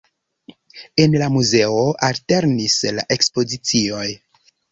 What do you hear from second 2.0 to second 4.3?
alternis la ekspozicioj.